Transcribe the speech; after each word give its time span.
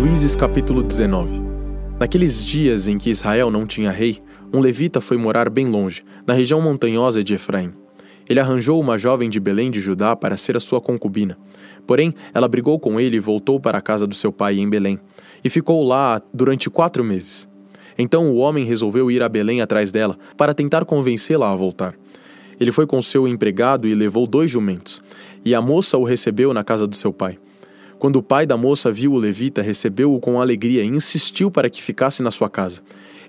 Juízes 0.00 0.36
capítulo 0.36 0.80
19 0.80 1.42
Naqueles 1.98 2.44
dias 2.44 2.86
em 2.86 2.98
que 2.98 3.10
Israel 3.10 3.50
não 3.50 3.66
tinha 3.66 3.90
rei, 3.90 4.18
um 4.54 4.60
levita 4.60 5.00
foi 5.00 5.16
morar 5.16 5.50
bem 5.50 5.66
longe, 5.66 6.04
na 6.24 6.34
região 6.34 6.60
montanhosa 6.60 7.24
de 7.24 7.34
Efraim. 7.34 7.72
Ele 8.28 8.38
arranjou 8.38 8.80
uma 8.80 8.96
jovem 8.96 9.28
de 9.28 9.40
Belém 9.40 9.72
de 9.72 9.80
Judá 9.80 10.14
para 10.14 10.36
ser 10.36 10.56
a 10.56 10.60
sua 10.60 10.80
concubina. 10.80 11.36
Porém, 11.84 12.14
ela 12.32 12.46
brigou 12.46 12.78
com 12.78 13.00
ele 13.00 13.16
e 13.16 13.20
voltou 13.20 13.58
para 13.58 13.78
a 13.78 13.80
casa 13.80 14.06
do 14.06 14.14
seu 14.14 14.30
pai 14.30 14.60
em 14.60 14.70
Belém, 14.70 15.00
e 15.42 15.50
ficou 15.50 15.82
lá 15.82 16.22
durante 16.32 16.70
quatro 16.70 17.02
meses. 17.02 17.48
Então 17.98 18.30
o 18.30 18.36
homem 18.36 18.64
resolveu 18.64 19.10
ir 19.10 19.20
a 19.20 19.28
Belém 19.28 19.60
atrás 19.62 19.90
dela, 19.90 20.16
para 20.36 20.54
tentar 20.54 20.84
convencê-la 20.84 21.52
a 21.52 21.56
voltar. 21.56 21.96
Ele 22.60 22.70
foi 22.70 22.86
com 22.86 23.02
seu 23.02 23.26
empregado 23.26 23.88
e 23.88 23.96
levou 23.96 24.28
dois 24.28 24.48
jumentos, 24.48 25.02
e 25.44 25.56
a 25.56 25.60
moça 25.60 25.98
o 25.98 26.04
recebeu 26.04 26.54
na 26.54 26.62
casa 26.62 26.86
do 26.86 26.94
seu 26.94 27.12
pai. 27.12 27.36
Quando 27.98 28.16
o 28.16 28.22
pai 28.22 28.46
da 28.46 28.56
moça 28.56 28.92
viu 28.92 29.12
o 29.12 29.18
levita, 29.18 29.60
recebeu-o 29.60 30.20
com 30.20 30.40
alegria 30.40 30.82
e 30.82 30.86
insistiu 30.86 31.50
para 31.50 31.68
que 31.68 31.82
ficasse 31.82 32.22
na 32.22 32.30
sua 32.30 32.48
casa. 32.48 32.80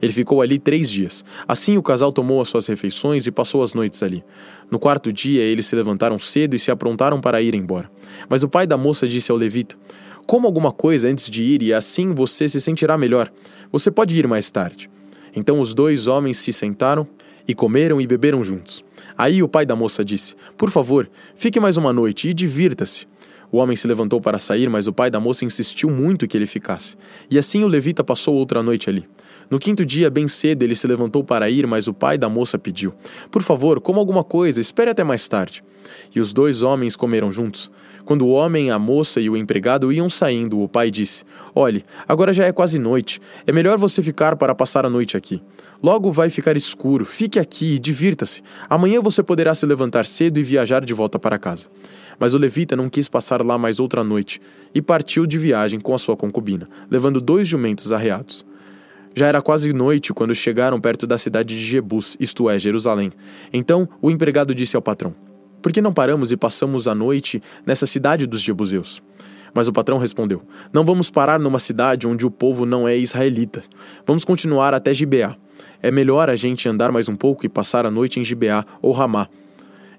Ele 0.01 0.13
ficou 0.13 0.41
ali 0.41 0.59
três 0.59 0.89
dias. 0.89 1.25
Assim 1.47 1.77
o 1.77 1.83
casal 1.83 2.11
tomou 2.11 2.39
as 2.39 2.49
suas 2.49 2.67
refeições 2.67 3.25
e 3.25 3.31
passou 3.31 3.63
as 3.63 3.73
noites 3.73 4.01
ali. 4.03 4.23
No 4.69 4.79
quarto 4.79 5.11
dia, 5.11 5.41
eles 5.41 5.65
se 5.65 5.75
levantaram 5.75 6.19
cedo 6.19 6.55
e 6.55 6.59
se 6.59 6.69
aprontaram 6.69 7.19
para 7.19 7.41
ir 7.41 7.55
embora. 7.55 7.89
Mas 8.29 8.43
o 8.43 8.49
pai 8.49 8.67
da 8.67 8.77
moça 8.77 9.07
disse 9.07 9.31
ao 9.31 9.37
levita: 9.37 9.75
Coma 10.27 10.47
alguma 10.47 10.71
coisa 10.71 11.09
antes 11.09 11.29
de 11.29 11.43
ir 11.43 11.63
e 11.63 11.73
assim 11.73 12.13
você 12.13 12.47
se 12.47 12.61
sentirá 12.61 12.97
melhor. 12.97 13.31
Você 13.71 13.89
pode 13.89 14.15
ir 14.15 14.27
mais 14.27 14.49
tarde. 14.51 14.89
Então 15.35 15.59
os 15.59 15.73
dois 15.73 16.07
homens 16.07 16.37
se 16.37 16.53
sentaram 16.53 17.07
e 17.47 17.55
comeram 17.55 17.99
e 17.99 18.05
beberam 18.05 18.43
juntos. 18.43 18.85
Aí 19.17 19.41
o 19.41 19.49
pai 19.49 19.65
da 19.65 19.75
moça 19.75 20.05
disse: 20.05 20.35
Por 20.55 20.69
favor, 20.69 21.09
fique 21.35 21.59
mais 21.59 21.75
uma 21.75 21.91
noite 21.91 22.29
e 22.29 22.33
divirta-se. 22.33 23.07
O 23.51 23.57
homem 23.57 23.75
se 23.75 23.87
levantou 23.87 24.21
para 24.21 24.37
sair, 24.37 24.69
mas 24.69 24.87
o 24.87 24.93
pai 24.93 25.09
da 25.09 25.19
moça 25.19 25.43
insistiu 25.43 25.89
muito 25.89 26.27
que 26.27 26.37
ele 26.37 26.45
ficasse. 26.45 26.95
E 27.29 27.37
assim 27.37 27.63
o 27.63 27.67
levita 27.67 28.03
passou 28.03 28.35
outra 28.35 28.61
noite 28.61 28.89
ali. 28.89 29.07
No 29.49 29.57
quinto 29.57 29.83
dia, 29.83 30.11
bem 30.11 30.27
cedo, 30.27 30.61
ele 30.61 30.75
se 30.75 30.85
levantou 30.85 31.23
para 31.23 31.49
ir, 31.49 31.65
mas 31.65 31.87
o 31.87 31.93
pai 31.93 32.17
da 32.17 32.29
moça 32.29 32.59
pediu: 32.59 32.93
Por 33.31 33.41
favor, 33.41 33.81
coma 33.81 33.97
alguma 33.97 34.23
coisa, 34.23 34.61
espere 34.61 34.91
até 34.91 35.03
mais 35.03 35.27
tarde. 35.27 35.63
E 36.15 36.19
os 36.19 36.31
dois 36.31 36.61
homens 36.61 36.95
comeram 36.95 37.31
juntos. 37.31 37.71
Quando 38.09 38.25
o 38.25 38.31
homem, 38.31 38.71
a 38.71 38.79
moça 38.79 39.21
e 39.21 39.29
o 39.29 39.37
empregado 39.37 39.93
iam 39.93 40.09
saindo, 40.09 40.59
o 40.59 40.67
pai 40.67 40.89
disse: 40.89 41.23
Olhe, 41.53 41.85
agora 42.07 42.33
já 42.33 42.43
é 42.43 42.51
quase 42.51 42.79
noite. 42.79 43.21
É 43.45 43.51
melhor 43.51 43.77
você 43.77 44.01
ficar 44.01 44.35
para 44.35 44.55
passar 44.55 44.83
a 44.83 44.89
noite 44.89 45.15
aqui. 45.15 45.43
Logo 45.79 46.11
vai 46.11 46.27
ficar 46.27 46.57
escuro. 46.57 47.05
Fique 47.05 47.37
aqui 47.37 47.75
e 47.75 47.77
divirta-se. 47.77 48.41
Amanhã 48.67 48.99
você 48.99 49.21
poderá 49.21 49.53
se 49.53 49.63
levantar 49.63 50.07
cedo 50.07 50.39
e 50.39 50.43
viajar 50.43 50.83
de 50.83 50.91
volta 50.91 51.19
para 51.19 51.37
casa. 51.37 51.67
Mas 52.17 52.33
o 52.33 52.39
levita 52.39 52.75
não 52.75 52.89
quis 52.89 53.07
passar 53.07 53.45
lá 53.45 53.59
mais 53.59 53.79
outra 53.79 54.03
noite 54.03 54.41
e 54.73 54.81
partiu 54.81 55.27
de 55.27 55.37
viagem 55.37 55.79
com 55.79 55.93
a 55.93 55.99
sua 55.99 56.17
concubina, 56.17 56.67
levando 56.89 57.21
dois 57.21 57.47
jumentos 57.47 57.91
arreados. 57.91 58.43
Já 59.13 59.27
era 59.27 59.39
quase 59.39 59.71
noite 59.71 60.15
quando 60.15 60.33
chegaram 60.33 60.81
perto 60.81 61.05
da 61.05 61.19
cidade 61.19 61.55
de 61.55 61.63
Jebus, 61.63 62.17
isto 62.19 62.49
é, 62.49 62.57
Jerusalém. 62.57 63.11
Então 63.53 63.87
o 64.01 64.09
empregado 64.09 64.55
disse 64.55 64.75
ao 64.75 64.81
patrão: 64.81 65.13
Por 65.61 65.71
que 65.71 65.81
não 65.81 65.93
paramos 65.93 66.31
e 66.31 66.37
passamos 66.37 66.87
a 66.87 66.95
noite 66.95 67.41
nessa 67.65 67.85
cidade 67.85 68.25
dos 68.25 68.41
Jebuseus? 68.41 69.01
Mas 69.53 69.67
o 69.67 69.73
patrão 69.73 69.97
respondeu: 69.97 70.41
Não 70.71 70.83
vamos 70.83 71.09
parar 71.09 71.39
numa 71.39 71.59
cidade 71.59 72.07
onde 72.07 72.25
o 72.25 72.31
povo 72.31 72.65
não 72.65 72.87
é 72.87 72.97
israelita. 72.97 73.61
Vamos 74.05 74.23
continuar 74.23 74.73
até 74.73 74.93
Gibeá. 74.93 75.35
É 75.81 75.91
melhor 75.91 76.29
a 76.29 76.35
gente 76.35 76.67
andar 76.67 76.91
mais 76.91 77.09
um 77.09 77.15
pouco 77.15 77.45
e 77.45 77.49
passar 77.49 77.85
a 77.85 77.91
noite 77.91 78.19
em 78.19 78.23
Gibeá 78.23 78.65
ou 78.81 78.91
Ramá, 78.91 79.27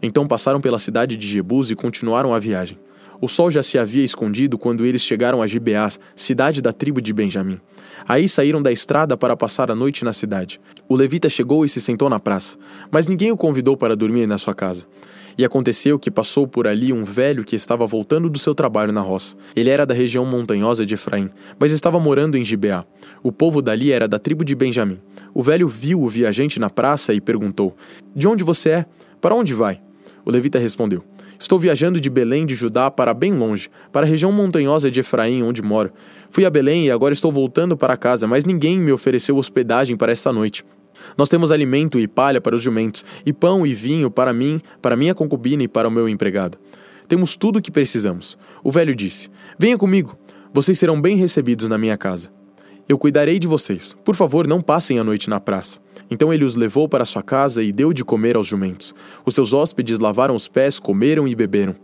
então 0.03 0.27
passaram 0.27 0.61
pela 0.61 0.79
cidade 0.79 1.17
de 1.17 1.27
Jebus 1.27 1.71
e 1.71 1.75
continuaram 1.75 2.35
a 2.35 2.39
viagem. 2.39 2.79
O 3.21 3.29
sol 3.29 3.51
já 3.51 3.63
se 3.63 3.79
havia 3.79 4.03
escondido 4.03 4.57
quando 4.57 4.87
eles 4.87 5.03
chegaram 5.03 5.43
a 5.43 5.47
Gibeás, 5.47 6.01
cidade 6.17 6.63
da 6.63 6.73
tribo 6.73 7.03
de 7.03 7.13
Benjamim. 7.13 7.61
Aí 8.09 8.27
saíram 8.27 8.63
da 8.63 8.73
estrada 8.73 9.15
para 9.15 9.37
passar 9.37 9.71
a 9.71 9.75
noite 9.75 10.05
na 10.05 10.13
cidade. 10.15 10.59
O 10.89 10.97
levita 10.97 11.29
chegou 11.29 11.63
e 11.65 11.69
se 11.69 11.83
sentou 11.83 12.09
na 12.09 12.19
praça, 12.19 12.57
mas 12.91 13.09
ninguém 13.09 13.31
o 13.31 13.37
convidou 13.37 13.77
para 13.77 13.95
dormir 13.95 14.27
na 14.27 14.39
sua 14.39 14.55
casa. 14.55 14.87
E 15.37 15.45
aconteceu 15.45 15.99
que 15.99 16.11
passou 16.11 16.47
por 16.47 16.67
ali 16.67 16.93
um 16.93 17.05
velho 17.05 17.45
que 17.45 17.57
estava 17.57 17.87
voltando 17.87 18.29
do 18.29 18.39
seu 18.39 18.55
trabalho 18.55 18.93
na 18.93 19.01
roça. 19.01 19.37
Ele 19.55 19.71
era 19.71 19.87
da 19.87 19.95
região 19.95 20.25
montanhosa 20.25 20.85
de 20.85 20.95
Efraim, 20.95 21.31
mas 21.59 21.73
estava 21.73 21.99
morando 21.99 22.37
em 22.37 22.45
Gibeá. 22.45 22.85
O 23.23 23.33
povo 23.33 23.63
dali 23.63 23.93
era 23.93 24.07
da 24.07 24.19
tribo 24.19 24.45
de 24.45 24.55
Benjamim. 24.55 24.99
O 25.35 25.43
velho 25.43 25.69
viu 25.69 26.03
o 26.03 26.09
viajante 26.09 26.59
na 26.59 26.69
praça 26.69 27.15
e 27.15 27.21
perguntou: 27.21 27.77
De 28.15 28.27
onde 28.27 28.45
você 28.45 28.71
é? 28.71 28.87
Para 29.21 29.35
onde 29.35 29.55
vai? 29.55 29.81
O 30.25 30.31
levita 30.31 30.59
respondeu: 30.59 31.05
Estou 31.39 31.59
viajando 31.59 32.01
de 32.01 32.11
Belém 32.11 32.45
de 32.45 32.55
Judá 32.55 32.91
para 32.91 33.15
bem 33.15 33.33
longe, 33.33 33.71
para 33.91 34.07
a 34.07 34.09
região 34.09 34.31
montanhosa 34.31 34.91
de 34.91 35.01
Efraim, 35.01 35.43
onde 35.43 35.63
moro. 35.63 35.91
Fui 36.29 36.45
a 36.45 36.51
Belém 36.51 36.87
e 36.87 36.91
agora 36.91 37.15
estou 37.15 37.33
voltando 37.33 37.77
para 37.77 37.97
casa, 37.97 38.27
mas 38.27 38.45
ninguém 38.45 38.79
me 38.79 38.93
ofereceu 38.93 39.37
hospedagem 39.37 39.97
para 39.97 40.13
esta 40.13 40.33
noite. 40.33 40.65
Nós 41.17 41.29
temos 41.29 41.53
alimento 41.53 41.99
e 41.99 42.09
palha 42.09 42.41
para 42.41 42.55
os 42.55 42.63
jumentos, 42.63 43.05
e 43.25 43.33
pão 43.33 43.67
e 43.67 43.75
vinho 43.75 44.11
para 44.11 44.33
mim, 44.33 44.61
para 44.81 44.97
minha 44.97 45.15
concubina 45.15 45.63
e 45.63 45.69
para 45.69 45.89
o 45.89 45.91
meu 45.91 46.09
empregado. 46.09 46.59
Temos 47.09 47.37
tudo 47.37 47.59
o 47.59 47.63
que 47.63 47.71
precisamos. 47.71 48.39
O 48.63 48.71
velho 48.71 48.95
disse: 48.95 49.31
Venha 49.59 49.77
comigo, 49.77 50.17
vocês 50.53 50.79
serão 50.79 51.01
bem 51.01 51.17
recebidos 51.17 51.69
na 51.69 51.79
minha 51.79 51.97
casa. 51.97 52.40
Eu 52.91 52.99
cuidarei 52.99 53.39
de 53.39 53.47
vocês. 53.47 53.97
Por 54.05 54.17
favor, 54.17 54.49
não 54.49 54.61
passem 54.61 54.99
a 54.99 55.05
noite 55.05 55.31
na 55.31 55.39
praça. 55.39 55.79
Então 56.11 56.35
ele 56.35 56.45
os 56.45 56.57
levou 56.57 56.89
para 56.89 57.05
sua 57.05 57.23
casa 57.23 57.63
e 57.63 57.71
deu 57.71 57.93
de 57.93 58.05
comer 58.05 58.35
aos 58.35 58.49
jumentos. 58.49 58.93
Os 59.25 59.33
seus 59.33 59.53
hóspedes 59.53 60.01
lavaram 60.01 60.35
os 60.35 60.49
pés, 60.49 60.81
comeram 60.81 61.29
e 61.29 61.37
beberam. 61.37 61.77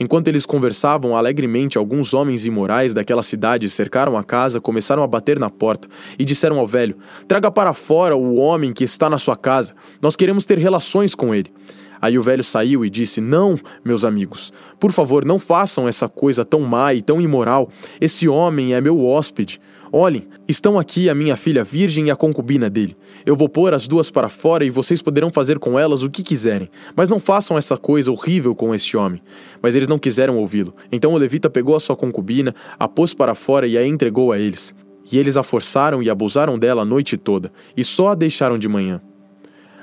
Enquanto 0.00 0.26
eles 0.26 0.44
conversavam 0.44 1.16
alegremente, 1.16 1.78
alguns 1.78 2.12
homens 2.12 2.44
imorais 2.44 2.92
daquela 2.92 3.22
cidade 3.22 3.70
cercaram 3.70 4.16
a 4.16 4.24
casa, 4.24 4.60
começaram 4.60 5.04
a 5.04 5.06
bater 5.06 5.38
na 5.38 5.48
porta 5.48 5.86
e 6.18 6.24
disseram 6.24 6.58
ao 6.58 6.66
velho: 6.66 6.96
Traga 7.28 7.52
para 7.52 7.72
fora 7.72 8.16
o 8.16 8.34
homem 8.34 8.72
que 8.72 8.82
está 8.82 9.08
na 9.08 9.16
sua 9.16 9.36
casa. 9.36 9.76
Nós 10.02 10.16
queremos 10.16 10.44
ter 10.44 10.58
relações 10.58 11.14
com 11.14 11.32
ele. 11.32 11.52
Aí 12.00 12.18
o 12.18 12.22
velho 12.22 12.42
saiu 12.42 12.84
e 12.84 12.90
disse: 12.90 13.20
Não, 13.20 13.56
meus 13.84 14.04
amigos, 14.04 14.52
por 14.80 14.90
favor, 14.90 15.24
não 15.24 15.38
façam 15.38 15.86
essa 15.86 16.08
coisa 16.08 16.44
tão 16.44 16.62
má 16.62 16.92
e 16.94 17.00
tão 17.00 17.20
imoral. 17.20 17.68
Esse 18.00 18.28
homem 18.28 18.74
é 18.74 18.80
meu 18.80 19.04
hóspede. 19.04 19.60
Olhem, 19.90 20.28
estão 20.46 20.78
aqui 20.78 21.08
a 21.08 21.14
minha 21.14 21.34
filha 21.34 21.64
virgem 21.64 22.08
e 22.08 22.10
a 22.10 22.16
concubina 22.16 22.68
dele. 22.68 22.94
Eu 23.24 23.34
vou 23.34 23.48
pôr 23.48 23.72
as 23.72 23.88
duas 23.88 24.10
para 24.10 24.28
fora 24.28 24.64
e 24.64 24.70
vocês 24.70 25.00
poderão 25.00 25.30
fazer 25.30 25.58
com 25.58 25.78
elas 25.78 26.02
o 26.02 26.10
que 26.10 26.22
quiserem. 26.22 26.68
Mas 26.94 27.08
não 27.08 27.18
façam 27.18 27.56
essa 27.56 27.76
coisa 27.76 28.12
horrível 28.12 28.54
com 28.54 28.74
este 28.74 28.96
homem. 28.96 29.22
Mas 29.62 29.76
eles 29.76 29.88
não 29.88 29.98
quiseram 29.98 30.36
ouvi-lo. 30.36 30.74
Então 30.92 31.14
o 31.14 31.16
levita 31.16 31.48
pegou 31.48 31.74
a 31.74 31.80
sua 31.80 31.96
concubina, 31.96 32.54
a 32.78 32.86
pôs 32.86 33.14
para 33.14 33.34
fora 33.34 33.66
e 33.66 33.78
a 33.78 33.86
entregou 33.86 34.30
a 34.30 34.38
eles. 34.38 34.74
E 35.10 35.16
eles 35.16 35.38
a 35.38 35.42
forçaram 35.42 36.02
e 36.02 36.10
abusaram 36.10 36.58
dela 36.58 36.82
a 36.82 36.84
noite 36.84 37.16
toda, 37.16 37.50
e 37.74 37.82
só 37.82 38.10
a 38.10 38.14
deixaram 38.14 38.58
de 38.58 38.68
manhã. 38.68 39.00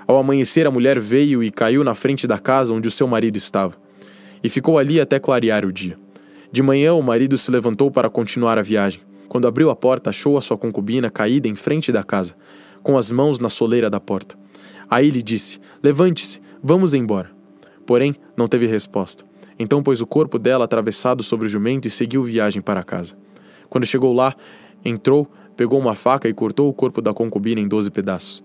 Ao 0.07 0.17
amanhecer, 0.17 0.67
a 0.67 0.71
mulher 0.71 0.99
veio 0.99 1.43
e 1.43 1.49
caiu 1.49 1.83
na 1.83 1.95
frente 1.95 2.27
da 2.27 2.37
casa 2.37 2.71
onde 2.75 2.87
o 2.87 2.91
seu 2.91 3.07
marido 3.07 3.37
estava. 3.37 3.73
E 4.43 4.49
ficou 4.49 4.77
ali 4.77 5.01
até 5.01 5.17
clarear 5.17 5.65
o 5.65 5.71
dia. 5.71 5.97
De 6.51 6.61
manhã, 6.61 6.93
o 6.93 7.01
marido 7.01 7.39
se 7.39 7.49
levantou 7.49 7.89
para 7.89 8.07
continuar 8.07 8.59
a 8.59 8.61
viagem. 8.61 9.01
Quando 9.27 9.47
abriu 9.47 9.69
a 9.69 9.75
porta, 9.75 10.09
achou 10.09 10.37
a 10.37 10.41
sua 10.41 10.57
concubina 10.57 11.09
caída 11.09 11.47
em 11.47 11.55
frente 11.55 11.91
da 11.91 12.03
casa, 12.03 12.35
com 12.83 12.97
as 12.97 13.11
mãos 13.11 13.39
na 13.39 13.49
soleira 13.49 13.89
da 13.89 13.99
porta. 13.99 14.37
Aí 14.89 15.09
lhe 15.09 15.21
disse: 15.21 15.59
Levante-se, 15.83 16.39
vamos 16.63 16.93
embora. 16.93 17.31
Porém, 17.85 18.15
não 18.37 18.47
teve 18.47 18.65
resposta. 18.65 19.23
Então 19.57 19.81
pôs 19.81 20.01
o 20.01 20.07
corpo 20.07 20.37
dela 20.37 20.65
atravessado 20.65 21.23
sobre 21.23 21.45
o 21.45 21.49
jumento 21.49 21.87
e 21.87 21.91
seguiu 21.91 22.23
viagem 22.23 22.61
para 22.61 22.83
casa. 22.83 23.15
Quando 23.69 23.85
chegou 23.85 24.13
lá, 24.13 24.35
entrou, 24.83 25.27
pegou 25.55 25.79
uma 25.79 25.95
faca 25.95 26.27
e 26.27 26.33
cortou 26.33 26.69
o 26.69 26.73
corpo 26.73 27.01
da 27.01 27.13
concubina 27.13 27.61
em 27.61 27.67
doze 27.67 27.89
pedaços. 27.89 28.43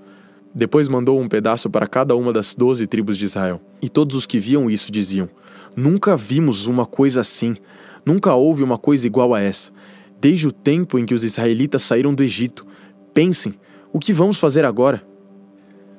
Depois 0.54 0.88
mandou 0.88 1.20
um 1.20 1.28
pedaço 1.28 1.68
para 1.68 1.86
cada 1.86 2.16
uma 2.16 2.32
das 2.32 2.54
doze 2.54 2.86
tribos 2.86 3.16
de 3.16 3.24
Israel. 3.24 3.60
E 3.80 3.88
todos 3.88 4.16
os 4.16 4.26
que 4.26 4.38
viam 4.38 4.70
isso 4.70 4.90
diziam: 4.90 5.28
Nunca 5.76 6.16
vimos 6.16 6.66
uma 6.66 6.86
coisa 6.86 7.20
assim. 7.20 7.56
Nunca 8.04 8.34
houve 8.34 8.62
uma 8.62 8.78
coisa 8.78 9.06
igual 9.06 9.34
a 9.34 9.40
essa 9.40 9.72
desde 10.20 10.48
o 10.48 10.52
tempo 10.52 10.98
em 10.98 11.06
que 11.06 11.14
os 11.14 11.24
israelitas 11.24 11.82
saíram 11.82 12.14
do 12.14 12.22
Egito. 12.22 12.66
Pensem, 13.14 13.54
o 13.92 13.98
que 13.98 14.12
vamos 14.12 14.38
fazer 14.38 14.64
agora? 14.64 15.02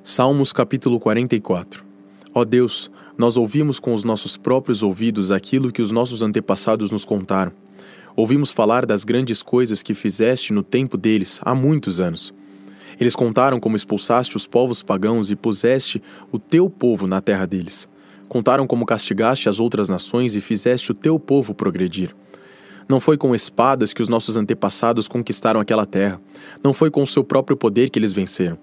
Salmos 0.04 0.54
capítulo 0.54 1.00
44 1.00 1.84
Ó 2.34 2.46
Deus, 2.46 2.90
nós 3.18 3.36
ouvimos 3.36 3.80
com 3.80 3.94
os 3.94 4.04
nossos 4.04 4.38
próprios 4.38 4.84
ouvidos 4.84 5.32
aquilo 5.32 5.72
que 5.72 5.82
os 5.82 5.92
nossos 5.92 6.22
antepassados 6.22 6.90
nos 6.90 7.04
contaram. 7.04 7.52
Ouvimos 8.16 8.52
falar 8.52 8.86
das 8.86 9.04
grandes 9.04 9.44
coisas 9.44 9.84
que 9.84 9.94
fizeste 9.94 10.54
no 10.54 10.64
tempo 10.64 10.98
deles, 10.98 11.40
há 11.44 11.54
muitos 11.54 12.00
anos. 12.00 12.34
Eles 13.00 13.16
contaram 13.16 13.60
como 13.60 13.76
expulsaste 13.76 14.38
os 14.38 14.46
povos 14.46 14.84
pagãos 14.84 15.32
e 15.32 15.36
puseste 15.36 16.02
o 16.32 16.38
teu 16.38 16.70
povo 16.70 17.08
na 17.08 17.20
terra 17.20 17.46
deles. 17.46 17.90
Contaram 18.30 18.66
como 18.66 18.86
castigaste 18.86 19.50
as 19.50 19.60
outras 19.60 19.90
nações 19.90 20.36
e 20.36 20.42
fizeste 20.42 20.92
o 20.92 20.96
teu 20.96 21.20
povo 21.20 21.54
progredir. 21.54 22.16
Não 22.88 23.00
foi 23.00 23.18
com 23.18 23.34
espadas 23.34 23.94
que 23.94 24.02
os 24.02 24.10
nossos 24.10 24.38
antepassados 24.38 25.08
conquistaram 25.08 25.60
aquela 25.60 25.86
terra. 25.86 26.22
Não 26.64 26.74
foi 26.74 26.90
com 26.90 27.04
o 27.04 27.08
seu 27.08 27.24
próprio 27.24 27.58
poder 27.58 27.90
que 27.90 28.00
eles 28.00 28.12
venceram. 28.12 28.58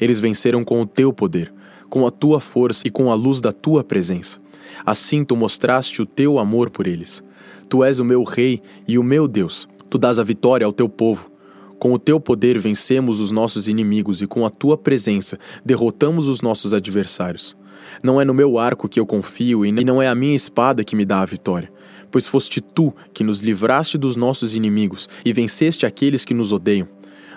Eles 0.00 0.18
venceram 0.18 0.64
com 0.64 0.80
o 0.80 0.86
teu 0.86 1.12
poder, 1.12 1.52
com 1.88 2.06
a 2.06 2.10
tua 2.10 2.40
força 2.40 2.86
e 2.86 2.90
com 2.90 3.10
a 3.10 3.14
luz 3.14 3.40
da 3.40 3.52
tua 3.52 3.84
presença. 3.84 4.38
Assim 4.84 5.24
tu 5.24 5.36
mostraste 5.36 6.02
o 6.02 6.06
teu 6.06 6.38
amor 6.38 6.70
por 6.70 6.86
eles. 6.86 7.22
Tu 7.68 7.84
és 7.84 8.00
o 8.00 8.04
meu 8.04 8.22
rei 8.22 8.62
e 8.86 8.98
o 8.98 9.02
meu 9.02 9.28
Deus. 9.28 9.68
Tu 9.88 9.98
dás 9.98 10.18
a 10.18 10.24
vitória 10.24 10.66
ao 10.66 10.72
teu 10.72 10.88
povo. 10.88 11.30
Com 11.78 11.92
o 11.92 11.98
teu 11.98 12.18
poder 12.18 12.58
vencemos 12.58 13.20
os 13.20 13.30
nossos 13.30 13.68
inimigos 13.68 14.22
e 14.22 14.26
com 14.26 14.46
a 14.46 14.50
tua 14.50 14.76
presença 14.76 15.38
derrotamos 15.64 16.28
os 16.28 16.40
nossos 16.40 16.72
adversários. 16.72 17.56
Não 18.02 18.20
é 18.20 18.24
no 18.24 18.34
meu 18.34 18.58
arco 18.58 18.88
que 18.88 18.98
eu 18.98 19.06
confio 19.06 19.66
e 19.66 19.72
não 19.72 20.00
é 20.00 20.08
a 20.08 20.14
minha 20.14 20.34
espada 20.34 20.84
que 20.84 20.96
me 20.96 21.04
dá 21.04 21.20
a 21.20 21.26
vitória, 21.26 21.70
pois 22.14 22.28
foste 22.28 22.60
tu 22.60 22.94
que 23.12 23.24
nos 23.24 23.40
livraste 23.40 23.98
dos 23.98 24.14
nossos 24.14 24.54
inimigos 24.54 25.08
e 25.24 25.32
venceste 25.32 25.84
aqueles 25.84 26.24
que 26.24 26.32
nos 26.32 26.52
odeiam. 26.52 26.86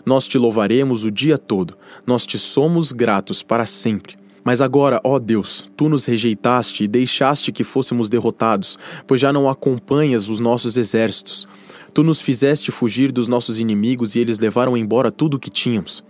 Nós 0.06 0.28
te 0.28 0.38
louvaremos 0.38 1.04
o 1.04 1.10
dia 1.10 1.36
todo, 1.36 1.76
nós 2.06 2.28
te 2.28 2.38
somos 2.38 2.92
gratos 2.92 3.42
para 3.42 3.66
sempre. 3.66 4.16
Mas 4.44 4.62
agora, 4.62 5.02
ó 5.04 5.18
Deus, 5.18 5.68
tu 5.76 5.90
nos 5.90 6.06
rejeitaste 6.06 6.84
e 6.84 6.88
deixaste 6.88 7.52
que 7.52 7.64
fôssemos 7.64 8.08
derrotados, 8.08 8.78
pois 9.08 9.20
já 9.20 9.34
não 9.34 9.50
acompanhas 9.50 10.30
os 10.30 10.40
nossos 10.40 10.78
exércitos. 10.78 11.48
Tu 11.92 12.04
nos 12.04 12.22
fizeste 12.22 12.72
fugir 12.72 13.12
dos 13.12 13.28
nossos 13.28 13.60
inimigos 13.60 14.16
e 14.16 14.20
eles 14.20 14.38
levaram 14.38 14.78
embora 14.78 15.12
tudo 15.12 15.38
o 15.38 15.40
que 15.40 15.50
tínhamos. 15.50 16.04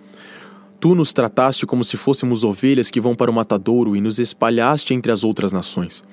Tu 0.78 0.94
nos 0.94 1.14
trataste 1.14 1.66
como 1.66 1.86
se 1.86 1.96
fôssemos 1.96 2.44
ovelhas 2.44 2.92
que 2.92 3.00
vão 3.00 3.16
para 3.16 3.32
o 3.32 3.34
matadouro 3.34 3.96
e 3.96 4.02
nos 4.02 4.20
espalhaste 4.20 4.94
entre 4.94 5.10
as 5.10 5.24
outras 5.24 5.54
nações. 5.54 6.04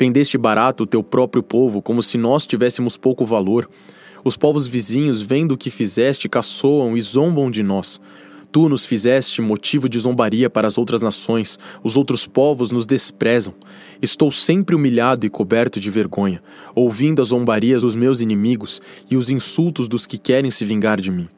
Vendeste 0.00 0.38
barato 0.38 0.84
o 0.84 0.86
teu 0.86 1.02
próprio 1.02 1.42
povo, 1.42 1.82
como 1.82 2.02
se 2.02 2.16
nós 2.16 2.46
tivéssemos 2.46 2.96
pouco 2.96 3.26
valor. 3.26 3.68
Os 4.24 4.34
povos 4.34 4.66
vizinhos, 4.66 5.20
vendo 5.20 5.52
o 5.52 5.58
que 5.58 5.68
fizeste, 5.68 6.26
caçoam 6.26 6.96
e 6.96 7.02
zombam 7.02 7.50
de 7.50 7.62
nós. 7.62 8.00
Tu 8.50 8.66
nos 8.66 8.86
fizeste 8.86 9.42
motivo 9.42 9.90
de 9.90 9.98
zombaria 9.98 10.48
para 10.48 10.66
as 10.66 10.78
outras 10.78 11.02
nações, 11.02 11.58
os 11.84 11.98
outros 11.98 12.26
povos 12.26 12.70
nos 12.70 12.86
desprezam. 12.86 13.52
Estou 14.00 14.32
sempre 14.32 14.74
humilhado 14.74 15.26
e 15.26 15.28
coberto 15.28 15.78
de 15.78 15.90
vergonha, 15.90 16.42
ouvindo 16.74 17.20
as 17.20 17.28
zombarias 17.28 17.82
dos 17.82 17.94
meus 17.94 18.22
inimigos 18.22 18.80
e 19.10 19.18
os 19.18 19.28
insultos 19.28 19.86
dos 19.86 20.06
que 20.06 20.16
querem 20.16 20.50
se 20.50 20.64
vingar 20.64 20.98
de 20.98 21.10
mim. 21.10 21.28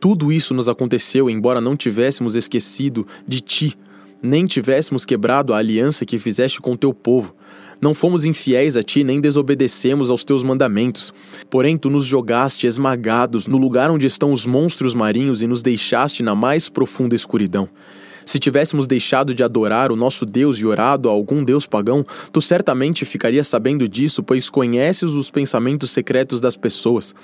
Tudo 0.00 0.32
isso 0.32 0.52
nos 0.52 0.68
aconteceu 0.68 1.30
embora 1.30 1.60
não 1.60 1.76
tivéssemos 1.76 2.34
esquecido 2.34 3.06
de 3.28 3.40
ti, 3.40 3.78
nem 4.20 4.44
tivéssemos 4.44 5.04
quebrado 5.04 5.54
a 5.54 5.58
aliança 5.58 6.04
que 6.04 6.18
fizeste 6.18 6.60
com 6.60 6.74
teu 6.74 6.92
povo. 6.92 7.32
Não 7.82 7.94
fomos 7.94 8.24
infiéis 8.24 8.76
a 8.76 8.82
ti, 8.84 9.02
nem 9.02 9.20
desobedecemos 9.20 10.08
aos 10.08 10.22
teus 10.22 10.44
mandamentos. 10.44 11.12
Porém, 11.50 11.76
tu 11.76 11.90
nos 11.90 12.06
jogaste 12.06 12.64
esmagados 12.64 13.48
no 13.48 13.58
lugar 13.58 13.90
onde 13.90 14.06
estão 14.06 14.32
os 14.32 14.46
monstros 14.46 14.94
marinhos 14.94 15.42
e 15.42 15.48
nos 15.48 15.64
deixaste 15.64 16.22
na 16.22 16.32
mais 16.32 16.68
profunda 16.68 17.16
escuridão. 17.16 17.68
Se 18.24 18.38
tivéssemos 18.38 18.86
deixado 18.86 19.34
de 19.34 19.42
adorar 19.42 19.90
o 19.92 19.96
nosso 19.96 20.24
Deus 20.24 20.58
e 20.58 20.66
orado 20.66 21.08
a 21.08 21.12
algum 21.12 21.44
Deus 21.44 21.66
pagão, 21.66 22.04
tu 22.32 22.40
certamente 22.40 23.04
ficarias 23.04 23.48
sabendo 23.48 23.88
disso, 23.88 24.22
pois 24.22 24.48
conheces 24.48 25.10
os 25.10 25.30
pensamentos 25.30 25.90
secretos 25.90 26.40
das 26.40 26.56
pessoas. 26.56 27.14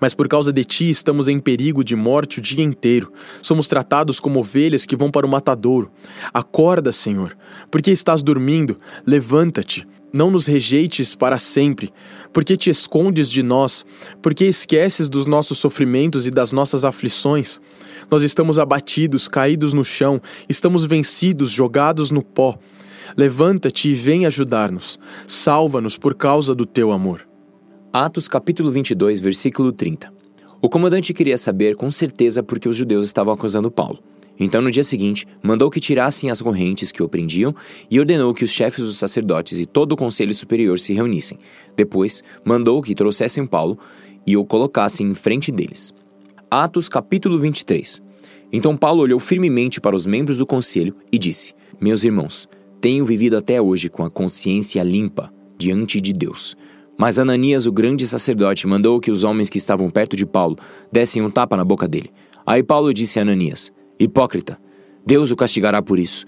Mas 0.00 0.14
por 0.14 0.28
causa 0.28 0.52
de 0.52 0.64
ti 0.64 0.90
estamos 0.90 1.28
em 1.28 1.38
perigo 1.38 1.84
de 1.84 1.96
morte 1.96 2.38
o 2.38 2.42
dia 2.42 2.64
inteiro. 2.64 3.12
Somos 3.40 3.68
tratados 3.68 4.20
como 4.20 4.40
ovelhas 4.40 4.86
que 4.86 4.96
vão 4.96 5.10
para 5.10 5.26
o 5.26 5.30
matadouro. 5.30 5.90
Acorda, 6.32 6.92
Senhor, 6.92 7.36
porque 7.70 7.90
estás 7.90 8.22
dormindo? 8.22 8.76
Levanta-te. 9.06 9.86
Não 10.12 10.30
nos 10.30 10.46
rejeites 10.46 11.14
para 11.14 11.38
sempre, 11.38 11.90
porque 12.32 12.56
te 12.56 12.70
escondes 12.70 13.30
de 13.30 13.42
nós, 13.42 13.84
porque 14.20 14.44
esqueces 14.44 15.08
dos 15.08 15.26
nossos 15.26 15.58
sofrimentos 15.58 16.26
e 16.26 16.30
das 16.30 16.52
nossas 16.52 16.84
aflições. 16.84 17.60
Nós 18.10 18.22
estamos 18.22 18.58
abatidos, 18.58 19.28
caídos 19.28 19.72
no 19.72 19.84
chão, 19.84 20.20
estamos 20.48 20.84
vencidos, 20.84 21.50
jogados 21.50 22.10
no 22.10 22.22
pó. 22.22 22.58
Levanta-te 23.16 23.90
e 23.90 23.94
vem 23.94 24.26
ajudar-nos. 24.26 24.98
Salva-nos 25.26 25.98
por 25.98 26.14
causa 26.14 26.54
do 26.54 26.64
teu 26.64 26.92
amor. 26.92 27.26
Atos 27.92 28.26
capítulo 28.26 28.70
22, 28.70 29.20
versículo 29.20 29.70
30. 29.70 30.12
O 30.62 30.68
comandante 30.68 31.12
queria 31.12 31.36
saber 31.36 31.76
com 31.76 31.90
certeza 31.90 32.42
por 32.42 32.58
que 32.58 32.68
os 32.68 32.76
judeus 32.76 33.04
estavam 33.04 33.34
acusando 33.34 33.70
Paulo. 33.70 34.11
Então, 34.42 34.60
no 34.60 34.70
dia 34.70 34.82
seguinte, 34.82 35.24
mandou 35.40 35.70
que 35.70 35.78
tirassem 35.78 36.28
as 36.28 36.42
correntes 36.42 36.90
que 36.90 37.02
o 37.02 37.08
prendiam 37.08 37.54
e 37.88 38.00
ordenou 38.00 38.34
que 38.34 38.42
os 38.42 38.50
chefes 38.50 38.84
dos 38.84 38.96
sacerdotes 38.96 39.60
e 39.60 39.66
todo 39.66 39.92
o 39.92 39.96
conselho 39.96 40.34
superior 40.34 40.78
se 40.80 40.92
reunissem. 40.92 41.38
Depois, 41.76 42.24
mandou 42.44 42.82
que 42.82 42.94
trouxessem 42.94 43.46
Paulo 43.46 43.78
e 44.26 44.36
o 44.36 44.44
colocassem 44.44 45.06
em 45.06 45.14
frente 45.14 45.52
deles. 45.52 45.92
Atos 46.50 46.88
capítulo 46.88 47.38
23. 47.38 48.02
Então 48.52 48.76
Paulo 48.76 49.02
olhou 49.02 49.20
firmemente 49.20 49.80
para 49.80 49.94
os 49.94 50.06
membros 50.06 50.38
do 50.38 50.46
conselho 50.46 50.94
e 51.12 51.18
disse: 51.18 51.54
Meus 51.80 52.02
irmãos, 52.02 52.48
tenho 52.80 53.06
vivido 53.06 53.36
até 53.36 53.62
hoje 53.62 53.88
com 53.88 54.04
a 54.04 54.10
consciência 54.10 54.82
limpa 54.82 55.32
diante 55.56 56.00
de 56.00 56.12
Deus. 56.12 56.56
Mas 56.98 57.18
Ananias, 57.18 57.66
o 57.66 57.72
grande 57.72 58.06
sacerdote, 58.08 58.66
mandou 58.66 59.00
que 59.00 59.10
os 59.10 59.22
homens 59.22 59.48
que 59.48 59.56
estavam 59.56 59.88
perto 59.88 60.16
de 60.16 60.26
Paulo 60.26 60.56
dessem 60.90 61.22
um 61.22 61.30
tapa 61.30 61.56
na 61.56 61.64
boca 61.64 61.86
dele. 61.86 62.10
Aí 62.44 62.62
Paulo 62.62 62.92
disse 62.92 63.18
a 63.18 63.22
Ananias: 63.22 63.72
Hipócrita, 64.02 64.58
Deus 65.06 65.30
o 65.30 65.36
castigará 65.36 65.80
por 65.80 65.98
isso. 65.98 66.24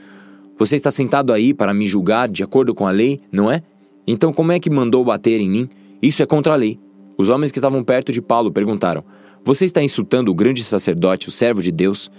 Você 0.56 0.76
está 0.76 0.90
sentado 0.90 1.32
aí 1.32 1.52
para 1.52 1.74
me 1.74 1.86
julgar 1.86 2.28
de 2.28 2.42
acordo 2.42 2.74
com 2.74 2.86
a 2.86 2.90
lei, 2.92 3.20
não 3.32 3.50
é? 3.50 3.62
Então 4.06 4.32
como 4.32 4.52
é 4.52 4.60
que 4.60 4.70
mandou 4.70 5.04
bater 5.04 5.40
em 5.40 5.50
mim? 5.50 5.68
Isso 6.00 6.22
é 6.22 6.26
contra 6.26 6.52
a 6.52 6.56
lei. 6.56 6.78
Os 7.18 7.30
homens 7.30 7.50
que 7.50 7.58
estavam 7.58 7.82
perto 7.82 8.12
de 8.12 8.22
Paulo 8.22 8.52
perguntaram: 8.52 9.04
você 9.44 9.64
está 9.64 9.82
insultando 9.82 10.30
o 10.30 10.34
grande 10.34 10.62
sacerdote, 10.62 11.28
o 11.28 11.30
servo 11.32 11.60
de 11.60 11.72
Deus? 11.72 12.10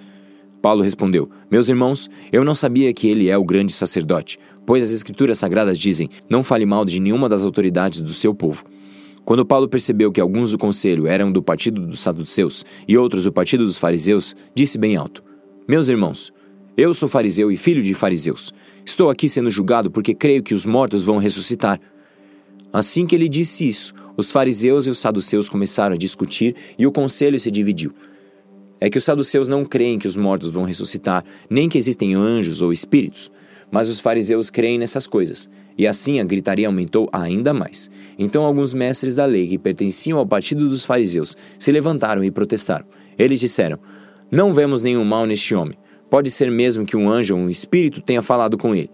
Paulo 0.61 0.83
respondeu: 0.83 1.29
Meus 1.49 1.69
irmãos, 1.69 2.09
eu 2.31 2.43
não 2.43 2.53
sabia 2.53 2.93
que 2.93 3.07
ele 3.07 3.29
é 3.29 3.37
o 3.37 3.43
grande 3.43 3.71
sacerdote, 3.71 4.37
pois 4.65 4.83
as 4.83 4.91
Escrituras 4.91 5.39
Sagradas 5.39 5.79
dizem: 5.79 6.09
Não 6.29 6.43
fale 6.43 6.65
mal 6.65 6.83
de 6.83 6.99
nenhuma 6.99 7.29
das 7.29 7.45
autoridades 7.45 8.01
do 8.01 8.11
seu 8.11 8.35
povo. 8.35 8.63
Quando 9.23 9.45
Paulo 9.45 9.67
percebeu 9.67 10.11
que 10.11 10.21
alguns 10.21 10.51
do 10.51 10.57
conselho 10.57 11.07
eram 11.07 11.31
do 11.31 11.41
partido 11.41 11.81
dos 11.87 11.99
saduceus 11.99 12.63
e 12.87 12.95
outros 12.95 13.23
do 13.23 13.31
partido 13.31 13.63
dos 13.63 13.77
fariseus, 13.77 14.35
disse 14.53 14.77
bem 14.77 14.95
alto: 14.95 15.24
Meus 15.67 15.89
irmãos, 15.89 16.31
eu 16.77 16.93
sou 16.93 17.09
fariseu 17.09 17.51
e 17.51 17.57
filho 17.57 17.81
de 17.81 17.95
fariseus. 17.95 18.53
Estou 18.85 19.09
aqui 19.09 19.27
sendo 19.27 19.49
julgado 19.49 19.89
porque 19.89 20.13
creio 20.13 20.43
que 20.43 20.53
os 20.53 20.63
mortos 20.63 21.01
vão 21.01 21.17
ressuscitar. 21.17 21.81
Assim 22.71 23.07
que 23.07 23.15
ele 23.15 23.27
disse 23.27 23.67
isso, 23.67 23.91
os 24.15 24.31
fariseus 24.31 24.85
e 24.85 24.91
os 24.91 24.99
saduceus 24.99 25.49
começaram 25.49 25.95
a 25.95 25.97
discutir 25.97 26.55
e 26.77 26.85
o 26.85 26.91
conselho 26.91 27.39
se 27.39 27.49
dividiu. 27.49 27.91
É 28.79 28.91
que 28.91 28.99
os 28.99 29.03
saduceus 29.03 29.47
não 29.47 29.65
creem 29.65 29.97
que 29.97 30.05
os 30.05 30.15
mortos 30.15 30.51
vão 30.51 30.65
ressuscitar, 30.65 31.23
nem 31.49 31.67
que 31.67 31.79
existem 31.79 32.13
anjos 32.13 32.61
ou 32.61 32.71
espíritos. 32.71 33.31
Mas 33.71 33.89
os 33.89 33.99
fariseus 33.99 34.51
creem 34.51 34.77
nessas 34.77 35.07
coisas. 35.07 35.49
E 35.75 35.87
assim 35.87 36.19
a 36.19 36.23
gritaria 36.23 36.67
aumentou 36.67 37.09
ainda 37.11 37.55
mais. 37.55 37.89
Então 38.19 38.43
alguns 38.43 38.71
mestres 38.75 39.15
da 39.15 39.25
lei 39.25 39.47
que 39.47 39.57
pertenciam 39.57 40.19
ao 40.19 40.27
partido 40.27 40.69
dos 40.69 40.85
fariseus 40.85 41.35
se 41.57 41.71
levantaram 41.71 42.23
e 42.23 42.29
protestaram. 42.29 42.85
Eles 43.17 43.39
disseram: 43.39 43.79
Não 44.31 44.53
vemos 44.53 44.81
nenhum 44.81 45.03
mal 45.03 45.25
neste 45.25 45.53
homem. 45.53 45.75
Pode 46.09 46.31
ser 46.31 46.49
mesmo 46.49 46.85
que 46.85 46.97
um 46.97 47.09
anjo 47.09 47.35
ou 47.35 47.41
um 47.41 47.49
espírito 47.49 48.01
tenha 48.01 48.21
falado 48.21 48.57
com 48.57 48.73
ele. 48.73 48.89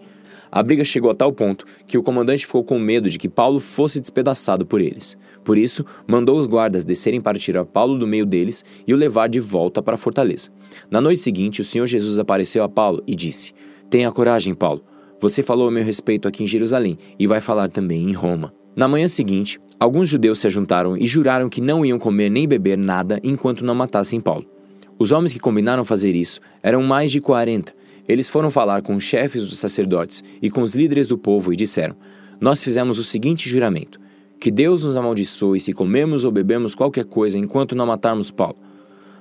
A 0.50 0.62
briga 0.62 0.84
chegou 0.84 1.10
a 1.10 1.14
tal 1.14 1.32
ponto 1.32 1.64
que 1.86 1.96
o 1.96 2.02
comandante 2.02 2.44
ficou 2.44 2.62
com 2.62 2.78
medo 2.78 3.08
de 3.08 3.18
que 3.18 3.28
Paulo 3.28 3.58
fosse 3.58 3.98
despedaçado 3.98 4.66
por 4.66 4.82
eles. 4.82 5.16
Por 5.42 5.56
isso, 5.56 5.82
mandou 6.06 6.38
os 6.38 6.46
guardas 6.46 6.84
descerem 6.84 7.22
para 7.22 7.38
tirar 7.38 7.64
Paulo 7.64 7.98
do 7.98 8.06
meio 8.06 8.26
deles 8.26 8.62
e 8.86 8.92
o 8.92 8.96
levar 8.96 9.28
de 9.28 9.40
volta 9.40 9.82
para 9.82 9.94
a 9.94 9.98
fortaleza. 9.98 10.50
Na 10.90 11.00
noite 11.00 11.22
seguinte, 11.22 11.62
o 11.62 11.64
Senhor 11.64 11.86
Jesus 11.86 12.18
apareceu 12.18 12.62
a 12.62 12.68
Paulo 12.68 13.02
e 13.06 13.14
disse: 13.14 13.54
Tenha 13.88 14.12
coragem, 14.12 14.54
Paulo. 14.54 14.84
Você 15.18 15.42
falou 15.42 15.68
a 15.68 15.70
meu 15.70 15.82
respeito 15.82 16.28
aqui 16.28 16.44
em 16.44 16.46
Jerusalém 16.46 16.98
e 17.18 17.26
vai 17.26 17.40
falar 17.40 17.70
também 17.70 18.10
em 18.10 18.12
Roma. 18.12 18.52
Na 18.76 18.86
manhã 18.86 19.06
seguinte, 19.06 19.58
alguns 19.80 20.08
judeus 20.10 20.38
se 20.38 20.50
juntaram 20.50 20.98
e 20.98 21.06
juraram 21.06 21.48
que 21.48 21.62
não 21.62 21.84
iam 21.86 21.98
comer 21.98 22.28
nem 22.28 22.46
beber 22.46 22.76
nada 22.76 23.18
enquanto 23.22 23.64
não 23.64 23.74
matassem 23.74 24.20
Paulo. 24.20 24.44
Os 24.98 25.12
homens 25.12 25.32
que 25.32 25.40
combinaram 25.40 25.84
fazer 25.84 26.14
isso 26.14 26.40
eram 26.62 26.82
mais 26.82 27.10
de 27.10 27.20
quarenta 27.20 27.74
eles 28.08 28.28
foram 28.28 28.50
falar 28.50 28.82
com 28.82 28.94
os 28.94 29.04
chefes 29.04 29.42
dos 29.42 29.58
sacerdotes 29.58 30.24
e 30.40 30.50
com 30.50 30.62
os 30.62 30.74
líderes 30.74 31.08
do 31.08 31.16
povo 31.16 31.52
e 31.52 31.56
disseram: 31.56 31.94
Nós 32.40 32.62
fizemos 32.62 32.98
o 32.98 33.04
seguinte 33.04 33.48
juramento: 33.48 34.00
que 34.40 34.50
Deus 34.50 34.84
nos 34.84 34.96
amaldiçoe 34.96 35.60
se 35.60 35.72
comemos 35.72 36.24
ou 36.24 36.32
bebemos 36.32 36.74
qualquer 36.74 37.04
coisa 37.04 37.38
enquanto 37.38 37.76
não 37.76 37.86
matarmos 37.86 38.30
Paulo. 38.30 38.56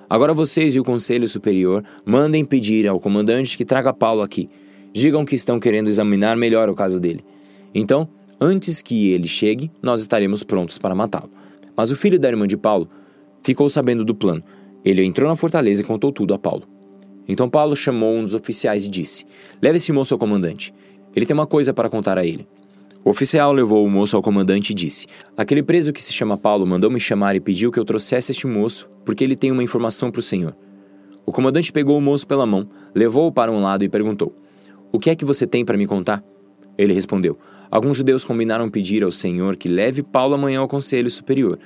Agora 0.10 0.34
vocês 0.34 0.75
e 0.75 0.80
o 0.80 0.84
conselho 0.84 1.28
superior 1.28 1.84
mandem 2.06 2.44
pedir 2.44 2.88
ao 2.88 3.00
comandante 3.00 3.56
que 3.56 3.63
traga 3.63 3.94
Paulo 3.94 4.22
aqui. 4.22 4.50
Digam 4.92 5.24
que 5.24 5.36
estão 5.36 5.58
querendo 5.58 5.88
examinar 5.88 6.36
melhor 6.36 6.68
o 6.68 6.75
caso 6.75 7.00
dele. 7.00 7.24
Então, 7.74 8.10
antes 8.42 8.82
que 8.82 9.12
ele 9.12 9.28
chegue, 9.28 9.72
nós 9.82 10.01
estaremos 10.01 10.44
prontos 10.44 10.78
para 10.78 10.94
matá-lo. 10.94 11.30
Mas 11.78 11.92
o 11.92 11.96
filho 11.96 12.20
da 12.20 12.28
irmã 12.28 12.46
de 12.46 12.58
Paulo 12.58 12.90
ficou 13.42 13.70
sabendo 13.70 14.04
do 14.04 14.13
plano. 14.13 14.44
Ele 14.83 15.03
entrou 15.03 15.29
na 15.29 15.35
fortaleza 15.35 15.81
e 15.81 15.85
contou 15.85 16.11
tudo 16.11 16.33
a 16.33 16.39
Paulo. 16.39 16.63
Então 17.27 17.50
Paulo 17.50 17.75
chamou 17.75 18.13
um 18.15 18.23
dos 18.23 18.33
oficiais 18.33 18.85
e 18.85 18.89
disse: 18.89 19.25
Leve 19.61 19.77
esse 19.77 19.91
moço 19.91 20.13
ao 20.13 20.19
comandante. 20.19 20.73
Ele 21.15 21.25
tem 21.25 21.33
uma 21.33 21.47
coisa 21.47 21.73
para 21.73 21.89
contar 21.89 22.17
a 22.17 22.25
ele. 22.25 22.47
O 23.03 23.09
oficial 23.09 23.51
levou 23.51 23.85
o 23.85 23.89
moço 23.89 24.15
ao 24.15 24.21
comandante 24.21 24.71
e 24.71 24.75
disse: 24.75 25.07
Aquele 25.35 25.63
preso 25.63 25.91
que 25.93 26.01
se 26.01 26.13
chama 26.13 26.38
Paulo 26.38 26.65
mandou 26.65 26.89
me 26.89 27.00
chamar 27.00 27.35
e 27.35 27.39
pediu 27.39 27.71
que 27.71 27.79
eu 27.79 27.85
trouxesse 27.85 28.31
este 28.31 28.45
moço, 28.45 28.89
porque 29.05 29.23
ele 29.23 29.35
tem 29.35 29.51
uma 29.51 29.63
informação 29.63 30.11
para 30.11 30.19
o 30.19 30.23
senhor. 30.23 30.55
O 31.25 31.31
comandante 31.31 31.71
pegou 31.71 31.97
o 31.97 32.01
moço 32.01 32.27
pela 32.27 32.45
mão, 32.45 32.67
levou-o 32.93 33.31
para 33.31 33.51
um 33.51 33.61
lado 33.61 33.83
e 33.83 33.89
perguntou: 33.89 34.35
O 34.91 35.00
que 35.00 35.09
é 35.09 35.15
que 35.15 35.25
você 35.25 35.47
tem 35.47 35.63
para 35.65 35.77
me 35.77 35.88
contar? 35.88 36.23
Ele 36.77 36.93
respondeu: 36.93 37.38
Alguns 37.69 37.97
judeus 37.97 38.23
combinaram 38.23 38.69
pedir 38.69 39.03
ao 39.03 39.11
senhor 39.11 39.55
que 39.55 39.69
leve 39.69 40.03
Paulo 40.03 40.35
amanhã 40.35 40.59
ao 40.59 40.67
conselho 40.67 41.09
superior. 41.09 41.57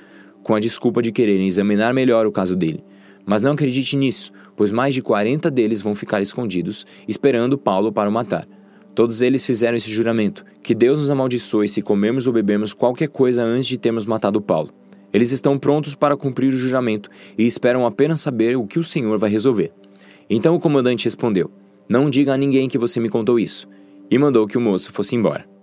com 0.44 0.54
a 0.54 0.60
desculpa 0.60 1.02
de 1.02 1.12
quererem 1.12 1.48
examinar 1.48 1.92
melhor 1.92 2.28
o 2.28 2.32
caso 2.32 2.56
dele. 2.56 2.84
Mas 3.26 3.42
não 3.42 3.54
acredite 3.54 3.98
nisso, 3.98 4.32
pois 4.56 4.72
mais 4.72 4.94
de 4.94 5.02
40 5.02 5.50
deles 5.50 5.82
vão 5.82 5.96
ficar 5.96 6.22
escondidos, 6.22 6.86
esperando 7.08 7.58
Paulo 7.58 7.92
para 7.92 8.10
o 8.10 8.12
matar. 8.12 8.48
Todos 8.94 9.22
eles 9.22 9.46
fizeram 9.46 9.76
esse 9.76 9.92
juramento: 9.92 10.46
que 10.64 10.76
Deus 10.76 11.00
nos 11.00 11.12
amaldiçoe 11.12 11.68
se 11.68 11.82
comermos 11.82 12.28
ou 12.28 12.34
bebermos 12.34 12.74
qualquer 12.74 13.10
coisa 13.10 13.44
antes 13.44 13.68
de 13.68 13.78
termos 13.78 14.06
matado 14.06 14.42
Paulo. 14.42 14.72
Eles 15.12 15.32
estão 15.32 15.58
prontos 15.58 15.96
para 15.96 16.18
cumprir 16.18 16.48
o 16.48 16.52
juramento 16.52 17.10
e 17.38 17.46
esperam 17.46 17.86
apenas 17.86 18.22
saber 18.22 18.58
o 18.58 18.68
que 18.68 18.80
o 18.80 18.84
Senhor 18.84 19.18
vai 19.18 19.30
resolver. 19.30 19.72
Então 20.30 20.56
o 20.56 20.60
comandante 20.60 21.06
respondeu: 21.06 21.52
Não 21.90 22.10
diga 22.10 22.34
a 22.34 22.38
ninguém 22.38 22.68
que 22.68 22.78
você 22.78 23.00
me 23.00 23.10
contou 23.10 23.40
isso, 23.40 23.68
e 24.10 24.18
mandou 24.18 24.48
que 24.48 24.58
o 24.58 24.62
moço 24.62 24.92
fosse 24.92 25.16
embora. 25.16 25.55